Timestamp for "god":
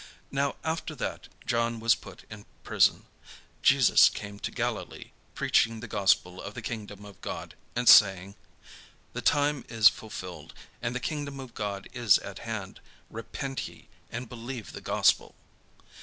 7.21-7.53, 11.53-11.87